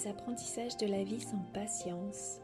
[0.00, 2.40] les apprentissages de la vie sans patience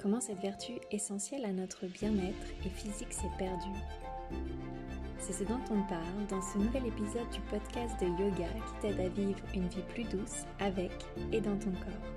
[0.00, 3.78] Comment cette vertu essentielle à notre bien-être et physique s'est perdue?
[5.18, 9.00] C'est ce dont on parle dans ce nouvel épisode du podcast de yoga qui t'aide
[9.00, 10.92] à vivre une vie plus douce avec
[11.32, 12.10] et dans ton corps.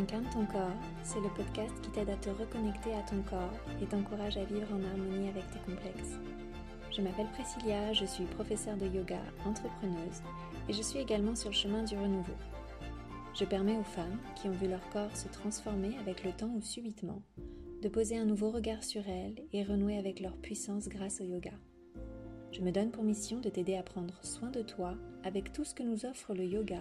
[0.00, 3.84] Incarne ton corps, c'est le podcast qui t'aide à te reconnecter à ton corps et
[3.84, 6.14] t'encourage à vivre en harmonie avec tes complexes.
[6.90, 10.22] Je m'appelle Priscilla, je suis professeure de yoga, entrepreneuse
[10.70, 12.32] et je suis également sur le chemin du renouveau.
[13.38, 16.62] Je permets aux femmes qui ont vu leur corps se transformer avec le temps ou
[16.62, 17.20] subitement
[17.82, 21.52] de poser un nouveau regard sur elles et renouer avec leur puissance grâce au yoga.
[22.52, 24.94] Je me donne pour mission de t'aider à prendre soin de toi
[25.24, 26.80] avec tout ce que nous offre le yoga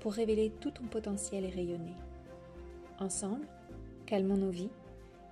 [0.00, 1.96] pour révéler tout ton potentiel et rayonner.
[3.00, 3.46] Ensemble,
[4.04, 4.68] calmons nos vies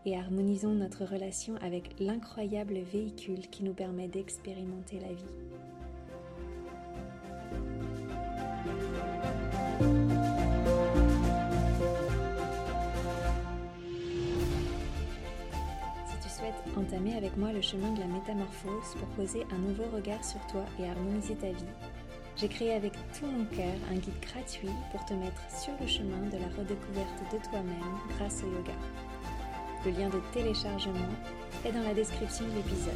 [0.06, 5.24] et harmonisons notre relation avec l'incroyable véhicule qui nous permet d'expérimenter la vie.
[16.06, 19.84] Si tu souhaites entamer avec moi le chemin de la métamorphose pour poser un nouveau
[19.94, 21.64] regard sur toi et harmoniser ta vie,
[22.40, 26.20] j'ai créé avec tout mon cœur un guide gratuit pour te mettre sur le chemin
[26.30, 28.74] de la redécouverte de toi-même grâce au yoga.
[29.84, 30.94] Le lien de téléchargement
[31.64, 32.94] est dans la description de l'épisode.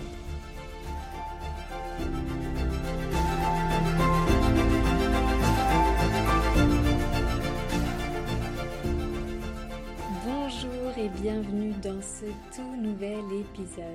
[10.24, 13.86] Bonjour et bienvenue dans ce tout nouvel épisode.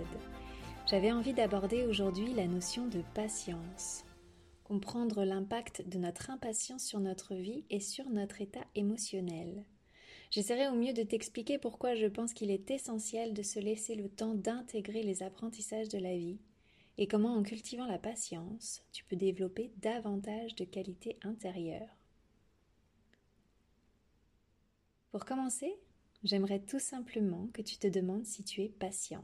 [0.90, 4.07] J'avais envie d'aborder aujourd'hui la notion de patience
[4.68, 9.64] comprendre l'impact de notre impatience sur notre vie et sur notre état émotionnel.
[10.30, 14.10] J'essaierai au mieux de t'expliquer pourquoi je pense qu'il est essentiel de se laisser le
[14.10, 16.42] temps d'intégrer les apprentissages de la vie
[16.98, 21.96] et comment en cultivant la patience, tu peux développer davantage de qualités intérieures.
[25.12, 25.74] Pour commencer,
[26.26, 29.24] j'aimerais tout simplement que tu te demandes si tu es patient.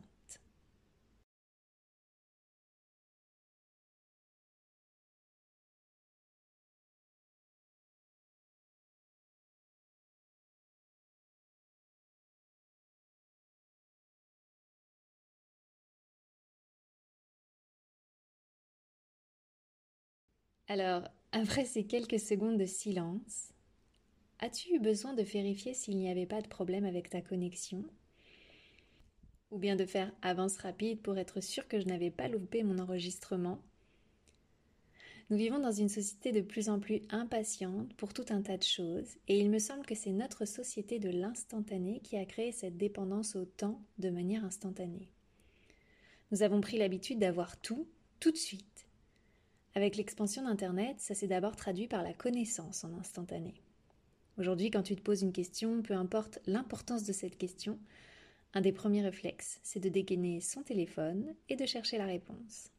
[20.70, 21.04] Alors,
[21.34, 23.52] après ces quelques secondes de silence,
[24.40, 27.84] as-tu eu besoin de vérifier s'il n'y avait pas de problème avec ta connexion?
[29.52, 32.80] Ou bien de faire avance rapide pour être sûr que je n'avais pas loupé mon
[32.80, 33.60] enregistrement?
[35.30, 38.64] Nous vivons dans une société de plus en plus impatiente pour tout un tas de
[38.64, 42.78] choses, et il me semble que c'est notre société de l'instantané qui a créé cette
[42.78, 45.10] dépendance au temps de manière instantanée.
[46.32, 47.88] Nous avons pris l'habitude d'avoir tout,
[48.22, 48.88] tout de suite
[49.76, 53.56] avec l'expansion d'Internet, ça s'est d'abord traduit par la connaissance en instantané.
[54.38, 57.80] Aujourd'hui, quand tu te poses une question, peu importe l'importance de cette question,
[58.54, 62.70] un des premiers réflexes, c'est de dégainer son téléphone et de chercher la réponse.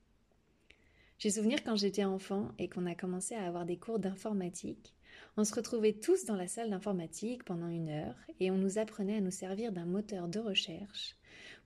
[1.19, 4.95] J'ai souvenir quand j'étais enfant et qu'on a commencé à avoir des cours d'informatique,
[5.37, 9.17] on se retrouvait tous dans la salle d'informatique pendant une heure et on nous apprenait
[9.17, 11.17] à nous servir d'un moteur de recherche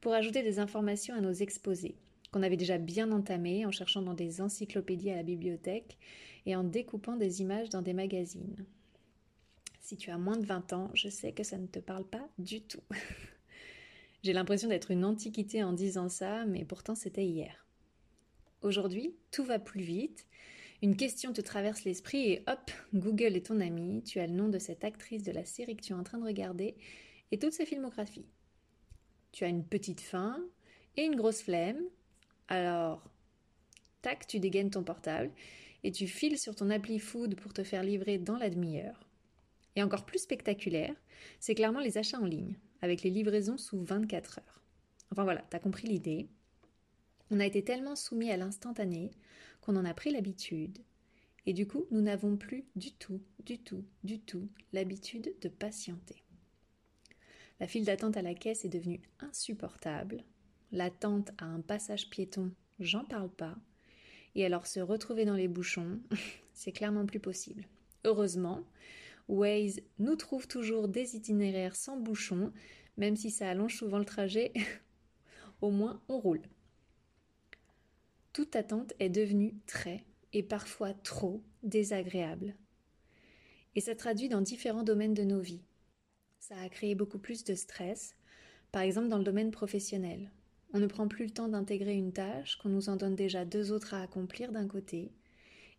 [0.00, 1.96] pour ajouter des informations à nos exposés,
[2.30, 5.98] qu'on avait déjà bien entamé en cherchant dans des encyclopédies à la bibliothèque
[6.46, 8.64] et en découpant des images dans des magazines.
[9.80, 12.28] Si tu as moins de 20 ans, je sais que ça ne te parle pas
[12.38, 12.82] du tout.
[14.22, 17.66] J'ai l'impression d'être une antiquité en disant ça, mais pourtant c'était hier.
[18.62, 20.26] Aujourd'hui, tout va plus vite.
[20.82, 24.48] Une question te traverse l'esprit et hop, Google est ton ami, tu as le nom
[24.48, 26.76] de cette actrice de la série que tu es en train de regarder
[27.32, 28.26] et toute sa filmographie.
[29.32, 30.38] Tu as une petite faim
[30.96, 31.80] et une grosse flemme,
[32.48, 33.02] alors,
[34.02, 35.30] tac, tu dégaines ton portable
[35.84, 39.06] et tu files sur ton appli food pour te faire livrer dans la demi-heure.
[39.76, 40.94] Et encore plus spectaculaire,
[41.40, 44.62] c'est clairement les achats en ligne, avec les livraisons sous 24 heures.
[45.12, 46.28] Enfin voilà, t'as compris l'idée.
[47.30, 49.10] On a été tellement soumis à l'instantané
[49.60, 50.78] qu'on en a pris l'habitude.
[51.46, 56.22] Et du coup, nous n'avons plus du tout, du tout, du tout l'habitude de patienter.
[57.60, 60.24] La file d'attente à la caisse est devenue insupportable
[60.72, 62.50] l'attente à un passage piéton,
[62.80, 63.56] j'en parle pas.
[64.34, 66.00] Et alors se retrouver dans les bouchons,
[66.52, 67.64] c'est clairement plus possible.
[68.04, 68.64] Heureusement,
[69.28, 72.52] Waze nous trouve toujours des itinéraires sans bouchons,
[72.96, 74.52] même si ça allonge souvent le trajet,
[75.60, 76.42] au moins on roule.
[78.32, 82.54] Toute attente est devenue très, et parfois trop, désagréable.
[83.74, 85.62] Et ça traduit dans différents domaines de nos vies.
[86.38, 88.14] Ça a créé beaucoup plus de stress,
[88.70, 90.30] Par exemple dans le domaine professionnel.
[90.72, 93.72] On ne prend plus le temps d'intégrer une tâche qu'on nous en donne déjà deux
[93.72, 95.10] autres à accomplir d'un côté,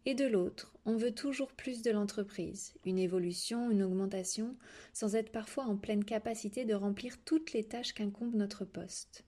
[0.05, 4.55] et de l'autre, on veut toujours plus de l'entreprise, une évolution, une augmentation,
[4.93, 9.25] sans être parfois en pleine capacité de remplir toutes les tâches qu'incombe notre poste.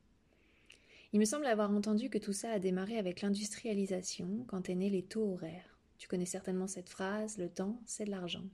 [1.13, 4.89] Il me semble avoir entendu que tout ça a démarré avec l'industrialisation, quand est né
[4.89, 5.77] les taux horaires.
[5.97, 8.45] Tu connais certainement cette phrase, le temps, c'est de l'argent.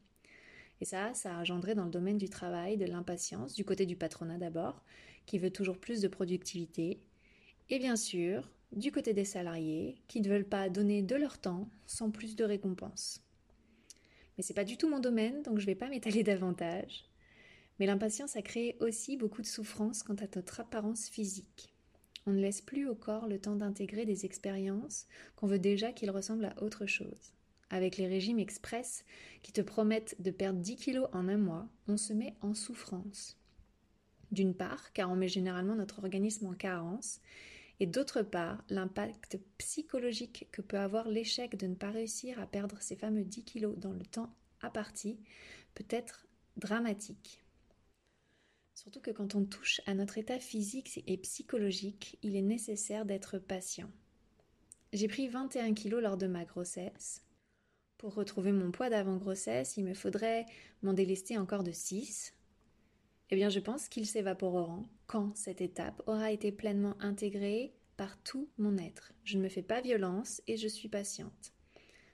[0.81, 3.95] Et ça, ça a engendré dans le domaine du travail de l'impatience, du côté du
[3.95, 4.83] patronat d'abord,
[5.27, 6.99] qui veut toujours plus de productivité,
[7.69, 11.69] et bien sûr, du côté des salariés, qui ne veulent pas donner de leur temps
[11.85, 13.21] sans plus de récompense.
[14.37, 17.05] Mais c'est pas du tout mon domaine, donc je ne vais pas m'étaler davantage.
[17.79, 21.73] Mais l'impatience a créé aussi beaucoup de souffrance quant à notre apparence physique.
[22.25, 26.11] On ne laisse plus au corps le temps d'intégrer des expériences qu'on veut déjà qu'il
[26.11, 27.33] ressemble à autre chose.
[27.69, 29.03] Avec les régimes express
[29.43, 33.36] qui te promettent de perdre 10 kilos en un mois, on se met en souffrance.
[34.31, 37.21] D'une part, car on met généralement notre organisme en carence,
[37.79, 42.81] et d'autre part, l'impact psychologique que peut avoir l'échec de ne pas réussir à perdre
[42.81, 45.19] ces fameux 10 kilos dans le temps à partie
[45.75, 46.27] peut être
[46.57, 47.43] dramatique.
[48.73, 53.37] Surtout que quand on touche à notre état physique et psychologique, il est nécessaire d'être
[53.37, 53.89] patient.
[54.93, 57.23] J'ai pris 21 kilos lors de ma grossesse.
[57.97, 60.45] Pour retrouver mon poids d'avant-grossesse, il me faudrait
[60.83, 62.33] m'en délester encore de 6.
[63.29, 68.47] Eh bien, je pense qu'ils s'évaporeront quand cette étape aura été pleinement intégrée par tout
[68.57, 69.11] mon être.
[69.23, 71.51] Je ne me fais pas violence et je suis patiente.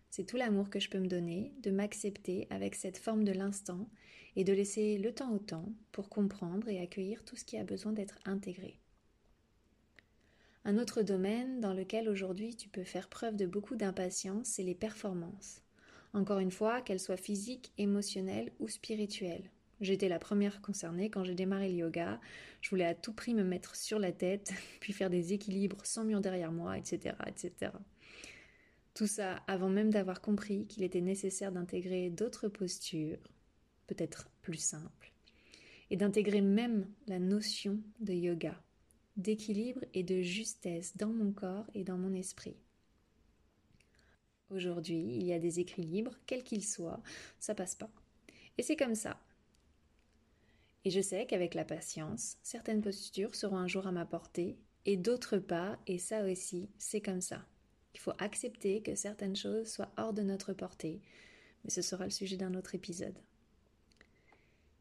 [0.10, 3.89] C'est tout l'amour que je peux me donner, de m'accepter avec cette forme de l'instant
[4.36, 7.63] et de laisser le temps au temps pour comprendre et accueillir tout ce qui a
[7.63, 8.80] besoin d'être intégré.
[10.65, 14.75] Un autre domaine dans lequel aujourd'hui tu peux faire preuve de beaucoup d'impatience, c'est les
[14.75, 15.62] performances.
[16.13, 19.51] Encore une fois, qu'elles soient physiques, émotionnelles ou spirituelles.
[19.81, 22.19] J'étais la première concernée quand j'ai démarré le yoga.
[22.61, 26.05] Je voulais à tout prix me mettre sur la tête, puis faire des équilibres sans
[26.05, 27.71] mur derrière moi, etc., etc.
[28.93, 33.17] Tout ça avant même d'avoir compris qu'il était nécessaire d'intégrer d'autres postures,
[33.87, 35.11] peut-être plus simples,
[35.89, 38.61] et d'intégrer même la notion de yoga,
[39.17, 42.55] d'équilibre et de justesse dans mon corps et dans mon esprit.
[44.51, 47.01] Aujourd'hui, il y a des équilibres, quels qu'ils soient,
[47.39, 47.89] ça passe pas.
[48.59, 49.19] Et c'est comme ça.
[50.85, 54.97] Et je sais qu'avec la patience, certaines postures seront un jour à ma portée et
[54.97, 57.45] d'autres pas, et ça aussi, c'est comme ça.
[57.94, 61.00] Il faut accepter que certaines choses soient hors de notre portée,
[61.63, 63.18] mais ce sera le sujet d'un autre épisode.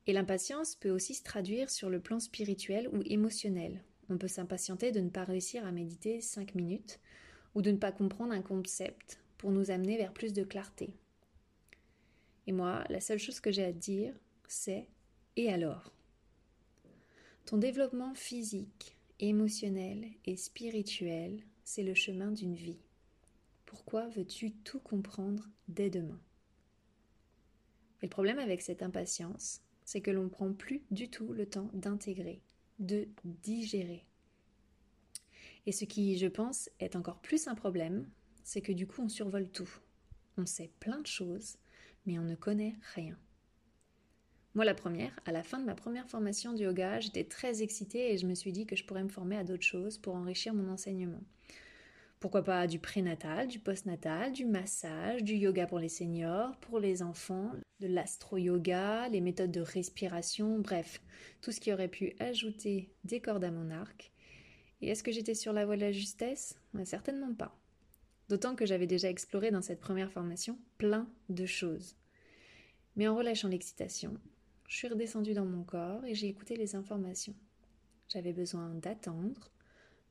[0.08, 3.80] Et l'impatience peut aussi se traduire sur le plan spirituel ou émotionnel.
[4.08, 6.98] On peut s'impatienter de ne pas réussir à méditer cinq minutes
[7.54, 10.92] ou de ne pas comprendre un concept pour nous amener vers plus de clarté.
[12.48, 14.12] Et moi, la seule chose que j'ai à dire,
[14.48, 14.88] c'est
[15.36, 15.92] et alors?
[17.46, 22.80] Ton développement physique, émotionnel et spirituel, c'est le chemin d'une vie.
[23.66, 26.20] Pourquoi veux-tu tout comprendre dès demain?
[28.02, 31.46] Et le problème avec cette impatience, c'est que l'on ne prend plus du tout le
[31.46, 32.42] temps d'intégrer,
[32.78, 34.04] de digérer.
[35.66, 38.08] Et ce qui, je pense, est encore plus un problème,
[38.44, 39.70] c'est que du coup on survole tout.
[40.36, 41.56] On sait plein de choses,
[42.06, 43.16] mais on ne connaît rien.
[44.54, 48.12] Moi, la première, à la fin de ma première formation de yoga, j'étais très excitée
[48.12, 50.52] et je me suis dit que je pourrais me former à d'autres choses pour enrichir
[50.52, 51.22] mon enseignement.
[52.20, 57.02] Pourquoi pas du prénatal, du postnatal, du massage, du yoga pour les seniors, pour les
[57.02, 61.00] enfants, de l'astro-yoga, les méthodes de respiration, bref,
[61.40, 64.12] tout ce qui aurait pu ajouter des cordes à mon arc.
[64.82, 66.56] Et est-ce que j'étais sur la voie de la justesse?
[66.84, 67.56] Certainement pas.
[68.28, 71.96] D'autant que j'avais déjà exploré dans cette première formation plein de choses.
[72.96, 74.14] Mais en relâchant l'excitation,
[74.72, 77.34] je suis redescendue dans mon corps et j'ai écouté les informations.
[78.08, 79.50] J'avais besoin d'attendre,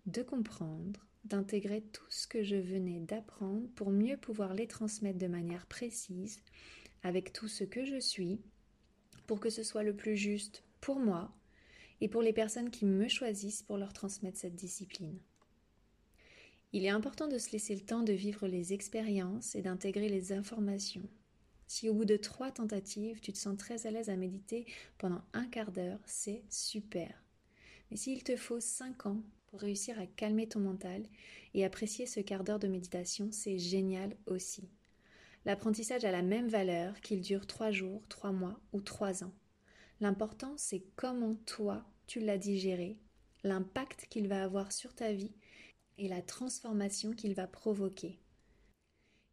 [0.05, 5.25] de comprendre, d'intégrer tout ce que je venais d'apprendre pour mieux pouvoir les transmettre de
[5.25, 6.43] manière précise
[7.01, 8.39] avec tout ce que je suis,
[9.25, 11.33] pour que ce soit le plus juste pour moi
[11.99, 15.17] et pour les personnes qui me choisissent pour leur transmettre cette discipline.
[16.71, 20.33] Il est important de se laisser le temps de vivre les expériences et d'intégrer les
[20.33, 21.09] informations
[21.71, 24.65] si au bout de trois tentatives, tu te sens très à l'aise à méditer
[24.97, 27.23] pendant un quart d'heure, c'est super.
[27.89, 31.01] Mais s'il te faut cinq ans pour réussir à calmer ton mental
[31.53, 34.67] et apprécier ce quart d'heure de méditation, c'est génial aussi.
[35.45, 39.33] L'apprentissage a la même valeur qu'il dure trois jours, trois mois ou trois ans.
[40.01, 42.97] L'important, c'est comment toi, tu l'as digéré,
[43.45, 45.31] l'impact qu'il va avoir sur ta vie
[45.97, 48.19] et la transformation qu'il va provoquer.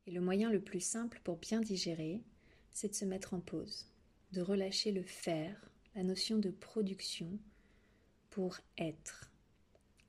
[0.08, 2.22] Et le moyen le plus simple pour bien digérer,
[2.70, 3.84] c'est de se mettre en pause,
[4.32, 7.38] de relâcher le faire, la notion de production,
[8.30, 9.30] pour être.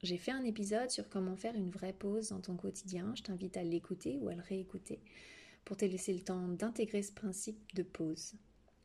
[0.02, 3.14] J'ai fait un épisode sur comment faire une vraie pause dans ton quotidien.
[3.14, 5.02] Je t'invite à l'écouter ou à le réécouter
[5.66, 8.36] pour te laisser le temps d'intégrer ce principe de pause.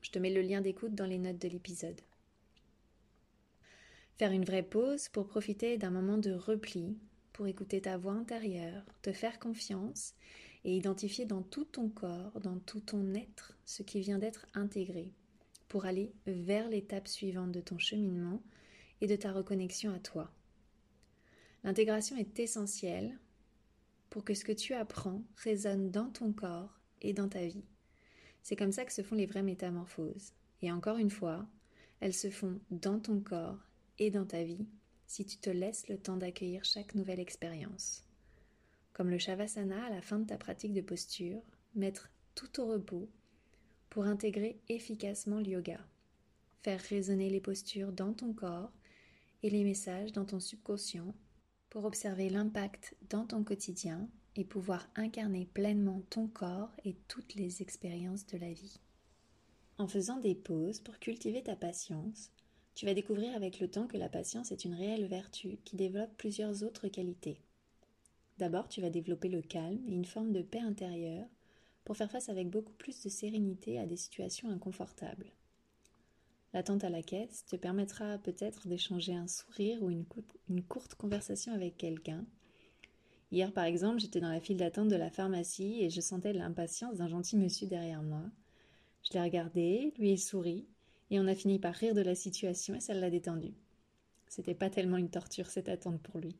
[0.00, 2.00] Je te mets le lien d'écoute dans les notes de l'épisode.
[4.18, 6.98] Faire une vraie pause pour profiter d'un moment de repli,
[7.32, 10.14] pour écouter ta voix intérieure, te faire confiance
[10.64, 15.12] et identifier dans tout ton corps, dans tout ton être, ce qui vient d'être intégré,
[15.68, 18.42] pour aller vers l'étape suivante de ton cheminement
[19.00, 20.30] et de ta reconnexion à toi.
[21.64, 23.18] L'intégration est essentielle
[24.10, 27.64] pour que ce que tu apprends résonne dans ton corps et dans ta vie.
[28.42, 30.32] C'est comme ça que se font les vraies métamorphoses.
[30.62, 31.46] Et encore une fois,
[32.00, 33.58] elles se font dans ton corps
[33.98, 34.66] et dans ta vie
[35.06, 38.04] si tu te laisses le temps d'accueillir chaque nouvelle expérience.
[38.94, 41.42] Comme le Shavasana à la fin de ta pratique de posture,
[41.74, 43.10] mettre tout au repos
[43.90, 45.80] pour intégrer efficacement le yoga,
[46.62, 48.72] faire résonner les postures dans ton corps
[49.42, 51.12] et les messages dans ton subconscient
[51.70, 57.62] pour observer l'impact dans ton quotidien et pouvoir incarner pleinement ton corps et toutes les
[57.62, 58.78] expériences de la vie.
[59.76, 62.30] En faisant des pauses pour cultiver ta patience,
[62.76, 66.16] tu vas découvrir avec le temps que la patience est une réelle vertu qui développe
[66.16, 67.40] plusieurs autres qualités.
[68.38, 71.26] D'abord, tu vas développer le calme et une forme de paix intérieure
[71.84, 75.32] pour faire face avec beaucoup plus de sérénité à des situations inconfortables.
[76.52, 81.76] L'attente à la caisse te permettra peut-être d'échanger un sourire ou une, courte conversation avec
[81.76, 82.24] quelqu'un.
[83.32, 86.96] Hier, par exemple, j'étais dans la file d'attente de la pharmacie et je sentais l'impatience
[86.96, 88.22] d'un gentil monsieur derrière moi.
[89.02, 90.66] Je l'ai regardé, lui ai souri,
[91.10, 93.52] et on a fini par rire de la situation et ça l'a détendu.
[94.28, 96.36] C'était pas tellement une torture cette attente pour lui.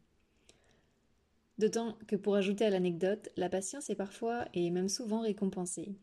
[1.59, 5.95] D'autant que pour ajouter à l'anecdote, la patience est parfois et même souvent récompensée.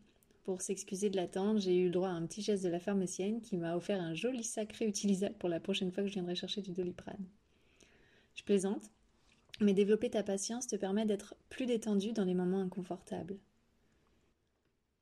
[0.44, 3.40] Pour s'excuser de l'attente, j'ai eu le droit à un petit geste de la pharmacienne
[3.42, 6.62] qui m'a offert un joli sac réutilisable pour la prochaine fois que je viendrai chercher
[6.62, 7.24] du doliprane.
[8.34, 8.90] Je plaisante,
[9.60, 13.38] mais développer ta patience te permet d'être plus détendu dans les moments inconfortables.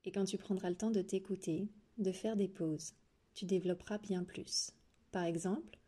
[0.04, 2.94] Et quand tu prendras le temps de t'écouter, de faire des pauses,
[3.34, 4.72] tu développeras bien plus.
[5.12, 5.78] Par exemple,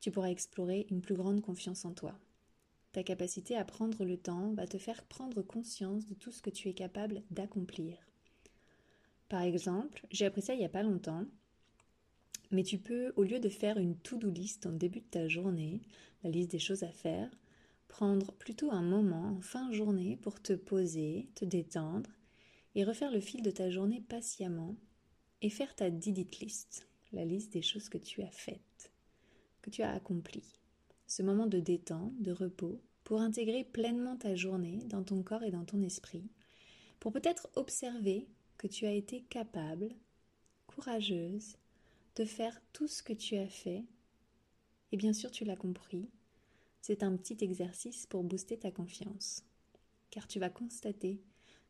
[0.00, 2.18] tu pourras explorer une plus grande confiance en toi.
[2.92, 6.50] Ta capacité à prendre le temps va te faire prendre conscience de tout ce que
[6.50, 7.96] tu es capable d'accomplir.
[9.30, 11.24] Par exemple, j'ai appris ça il n'y a pas longtemps,
[12.50, 15.80] mais tu peux, au lieu de faire une to-do list en début de ta journée,
[16.22, 17.30] la liste des choses à faire,
[17.88, 22.10] prendre plutôt un moment en fin journée pour te poser, te détendre
[22.74, 24.76] et refaire le fil de ta journée patiemment
[25.40, 28.92] et faire ta did list, la liste des choses que tu as faites,
[29.62, 30.61] que tu as accomplies.
[31.14, 35.50] Ce moment de détente, de repos, pour intégrer pleinement ta journée dans ton corps et
[35.50, 36.24] dans ton esprit,
[37.00, 38.26] pour peut-être observer
[38.56, 39.90] que tu as été capable,
[40.66, 41.58] courageuse,
[42.16, 43.84] de faire tout ce que tu as fait,
[44.90, 46.08] et bien sûr tu l'as compris,
[46.80, 49.44] c'est un petit exercice pour booster ta confiance,
[50.08, 51.20] car tu vas constater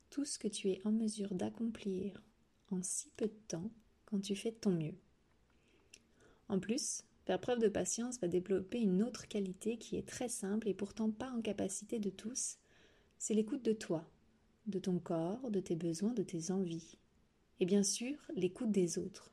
[0.08, 2.22] tout ce que tu es en mesure d'accomplir
[2.70, 3.72] en si peu de temps
[4.06, 4.94] quand tu fais de ton mieux.
[6.48, 10.68] En plus, faire preuve de patience va développer une autre qualité qui est très simple
[10.68, 12.58] et pourtant pas en capacité de tous,
[13.18, 14.04] c'est l'écoute de toi,
[14.66, 16.98] de ton corps, de tes besoins, de tes envies.
[17.60, 19.32] Et bien sûr, l'écoute des autres.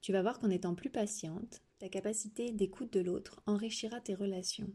[0.00, 4.70] Tu vas voir qu'en étant plus patiente, ta capacité d'écoute de l'autre enrichira tes relations.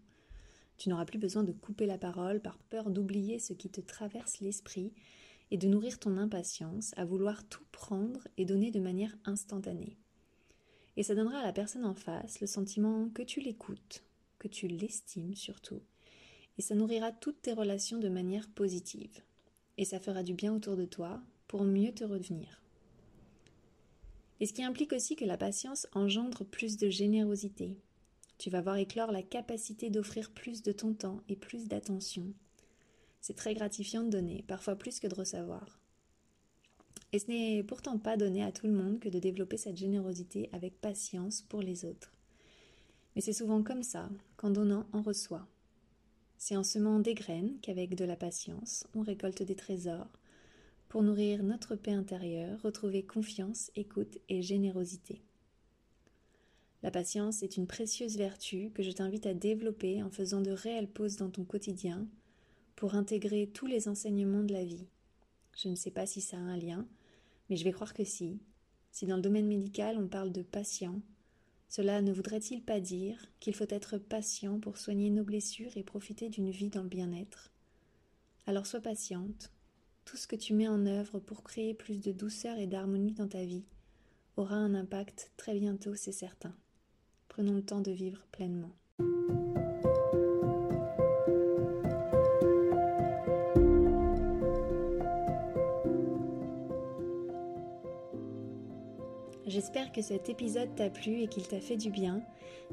[0.78, 4.42] Tu n'auras plus besoin de couper la parole par peur d'oublier ce qui te traverse
[4.42, 4.94] l'esprit
[5.52, 9.98] et de nourrir ton impatience à vouloir tout prendre et donner de manière instantanée.
[10.98, 14.04] Et ça donnera à la personne en face le sentiment que tu l'écoutes,
[14.40, 15.82] que tu l'estimes surtout,
[16.58, 19.22] et ça nourrira toutes tes relations de manière positive
[19.78, 22.62] et ça fera du bien autour de toi pour mieux te revenir.
[24.40, 27.78] Et ce qui implique aussi que la patience engendre plus de générosité.
[28.38, 32.34] Tu vas voir éclore la capacité d'offrir plus de ton temps et plus d'attention.
[33.22, 35.80] C'est très gratifiant de donner, parfois plus que de recevoir.
[37.14, 40.50] Et ce n'est pourtant pas donné à tout le monde que de développer cette générosité
[40.52, 42.12] avec patience pour les autres.
[43.16, 45.48] Mais c'est souvent comme ça, qu'en donnant, on reçoit.
[46.40, 50.10] C'est en semant des graines qu'avec de la patience, on récolte des trésors
[50.90, 55.22] pour nourrir notre paix intérieure, retrouver confiance, écoute et générosité.
[56.82, 60.90] La patience est une précieuse vertu que je t'invite à développer en faisant de réelles
[60.90, 62.08] pauses dans ton quotidien
[62.76, 64.88] pour intégrer tous les enseignements de la vie.
[65.56, 66.88] Je ne sais pas si ça a un lien,
[67.50, 68.40] mais je vais croire que si.
[68.92, 71.02] Si dans le domaine médical on parle de patient,
[71.68, 76.30] cela ne voudrait-il pas dire qu'il faut être patient pour soigner nos blessures et profiter
[76.30, 77.52] d'une vie dans le bien-être?
[78.46, 79.52] Alors sois patiente.
[80.06, 83.28] Tout ce que tu mets en œuvre pour créer plus de douceur et d'harmonie dans
[83.28, 83.66] ta vie
[84.36, 86.56] aura un impact très bientôt, c'est certain.
[87.30, 88.76] Prenons le temps de vivre pleinement.
[99.54, 102.24] J'espère que cet épisode t'a plu et qu'il t'a fait du bien.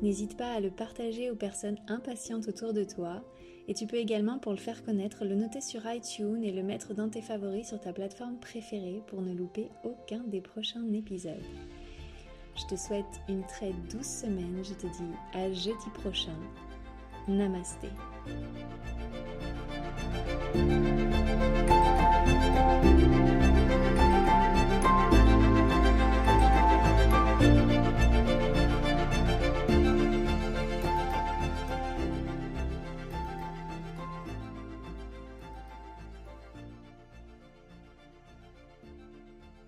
[0.00, 3.22] N'hésite pas à le partager aux personnes impatientes autour de toi.
[3.68, 6.94] Et tu peux également, pour le faire connaître, le noter sur iTunes et le mettre
[6.94, 11.44] dans tes favoris sur ta plateforme préférée pour ne louper aucun des prochains épisodes.
[12.56, 14.62] Je te souhaite une très douce semaine.
[14.62, 16.32] Je te dis à jeudi prochain.
[17.28, 17.88] Namasté.